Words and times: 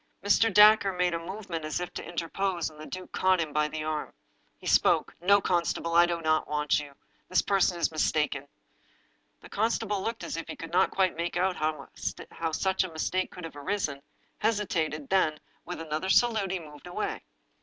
Mr. 0.23 0.51
Dacre 0.51 0.91
made 0.93 1.13
a 1.13 1.19
move 1.19 1.47
ment 1.47 1.63
as 1.63 1.79
if 1.79 1.93
to 1.93 2.03
interpose. 2.03 2.69
The 2.69 2.87
duke 2.87 3.11
caught 3.11 3.39
him 3.39 3.53
by 3.53 3.67
the 3.67 3.83
arm. 3.83 4.13
He 4.57 4.65
spoke: 4.65 5.13
"No, 5.21 5.39
constable, 5.39 5.93
I 5.93 6.07
do 6.07 6.19
not 6.23 6.47
want 6.47 6.79
you. 6.79 6.95
This 7.29 7.43
person 7.43 7.77
is 7.77 7.91
mistaken." 7.91 8.47
The 9.41 9.49
constable 9.49 10.01
looked 10.01 10.23
as 10.23 10.37
if 10.37 10.47
he 10.47 10.55
could 10.55 10.73
not 10.73 10.89
quite 10.89 11.15
make 11.15 11.37
out 11.37 11.55
how 11.55 12.51
such 12.51 12.83
a 12.83 12.91
mistake 12.91 13.29
could 13.29 13.43
have 13.43 13.55
arisen, 13.55 14.01
hesitated, 14.39 15.07
then, 15.09 15.39
with 15.65 15.79
another 15.79 16.09
salute, 16.09 16.49
he 16.49 16.57
moved 16.59 16.87
away. 16.87 17.21